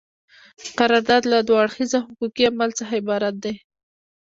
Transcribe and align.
قرارداد 0.77 1.23
له 1.31 1.37
دوه 1.47 1.59
اړخیزه 1.63 1.99
حقوقي 2.07 2.43
عمل 2.51 2.69
څخه 2.79 2.93
عبارت 3.01 3.35
دی. 3.43 3.53